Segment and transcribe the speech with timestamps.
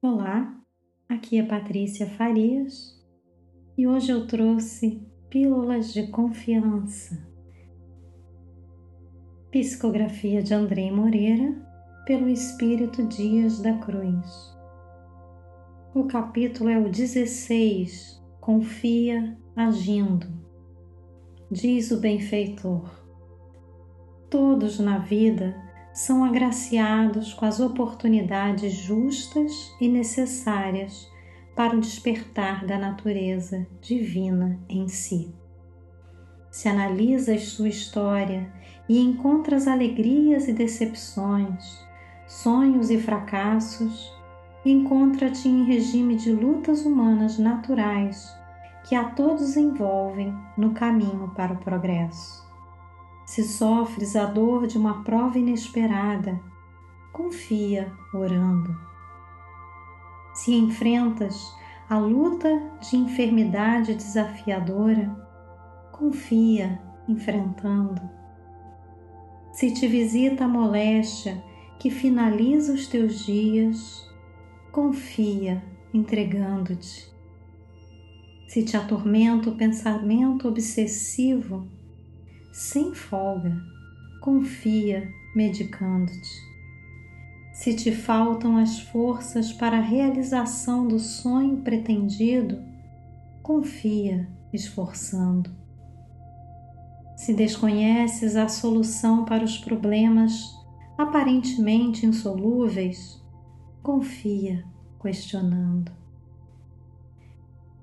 [0.00, 0.56] Olá,
[1.08, 3.04] aqui é Patrícia Farias
[3.76, 7.20] e hoje eu trouxe Pílulas de Confiança.
[9.50, 11.52] Psicografia de Andrei Moreira
[12.06, 14.56] pelo Espírito Dias da Cruz.
[15.92, 20.28] O capítulo é o 16, Confia agindo.
[21.50, 22.88] Diz o benfeitor:
[24.30, 25.67] Todos na vida
[25.98, 31.10] são agraciados com as oportunidades justas e necessárias
[31.56, 35.34] para o despertar da natureza divina em si.
[36.52, 38.48] Se analisas sua história
[38.88, 41.84] e encontras alegrias e decepções,
[42.28, 44.12] sonhos e fracassos,
[44.64, 48.32] encontra-te em regime de lutas humanas naturais
[48.88, 52.47] que a todos envolvem no caminho para o progresso.
[53.28, 56.40] Se sofres a dor de uma prova inesperada,
[57.12, 58.74] confia orando.
[60.32, 61.54] Se enfrentas
[61.90, 62.48] a luta
[62.80, 65.14] de enfermidade desafiadora,
[65.92, 68.00] confia enfrentando.
[69.52, 71.44] Se te visita a moléstia
[71.78, 74.10] que finaliza os teus dias,
[74.72, 77.12] confia entregando-te.
[78.48, 81.68] Se te atormenta o pensamento obsessivo,
[82.58, 83.56] sem folga,
[84.20, 86.42] confia medicando-te.
[87.52, 92.60] Se te faltam as forças para a realização do sonho pretendido,
[93.44, 95.52] confia esforçando.
[97.16, 100.52] Se desconheces a solução para os problemas
[100.98, 103.22] aparentemente insolúveis,
[103.84, 104.64] confia
[105.00, 105.92] questionando.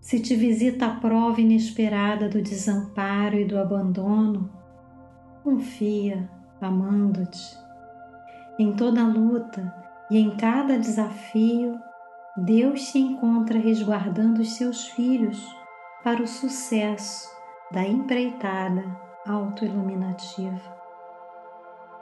[0.00, 4.61] Se te visita a prova inesperada do desamparo e do abandono,
[5.42, 6.28] confia
[6.60, 7.58] amando-te.
[8.58, 9.74] Em toda luta
[10.10, 11.80] e em cada desafio,
[12.36, 15.44] Deus se encontra resguardando os seus filhos
[16.04, 17.28] para o sucesso
[17.70, 18.84] da empreitada
[19.26, 20.60] autoiluminativa.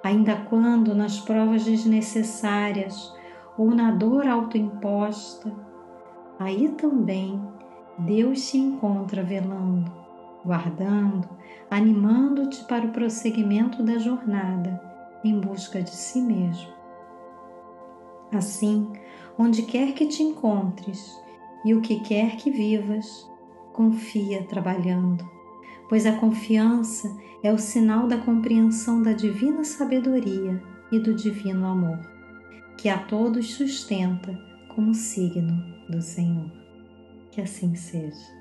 [0.03, 3.15] Ainda quando nas provas desnecessárias
[3.57, 5.53] ou na dor autoimposta,
[6.39, 7.41] aí também
[7.99, 10.00] Deus se encontra velando,
[10.45, 11.29] guardando,
[11.71, 14.81] animando-te para o prosseguimento da jornada
[15.25, 16.69] em busca de si mesmo.
[18.33, 18.91] Assim,
[19.39, 21.19] onde quer que te encontres
[21.65, 23.29] e o que quer que vivas,
[23.73, 25.29] confia trabalhando,
[25.89, 30.63] pois a confiança é o sinal da compreensão da divina sabedoria
[30.93, 31.99] e do divino amor,
[32.77, 36.51] que a todos sustenta como signo do Senhor.
[37.31, 38.40] Que assim seja.